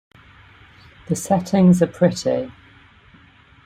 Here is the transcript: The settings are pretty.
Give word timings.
The 1.09 1.15
settings 1.15 1.79
are 1.83 1.85
pretty. 1.85 2.51